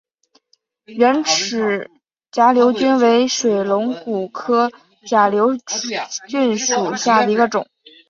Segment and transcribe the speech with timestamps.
[0.87, 1.87] 圆齿
[2.31, 4.71] 假瘤蕨为水龙骨科
[5.05, 5.55] 假瘤
[6.25, 7.67] 蕨属下的一个种。